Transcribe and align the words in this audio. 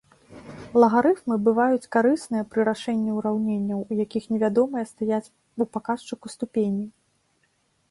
Лагарыфмы 0.83 1.35
бываюць 1.47 1.89
карысныя 1.95 2.43
пры 2.53 2.61
рашэнні 2.69 3.11
ўраўненняў, 3.19 3.79
у 3.91 3.99
якіх 4.05 4.23
невядомыя 4.33 4.89
стаяць 4.95 5.31
у 5.65 5.71
паказчыку 5.77 6.25
ступені. 6.39 6.85